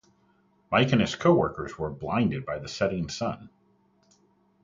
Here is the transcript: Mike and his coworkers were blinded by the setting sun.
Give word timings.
Mike 0.71 0.91
and 0.93 0.99
his 1.01 1.13
coworkers 1.15 1.77
were 1.77 1.91
blinded 1.91 2.43
by 2.43 2.57
the 2.57 2.67
setting 2.67 3.07
sun. 3.07 3.51